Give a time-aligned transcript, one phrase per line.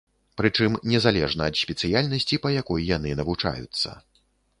[0.39, 3.89] Прычым незалежна ад спецыяльнасці, па якой яны навучаюцца.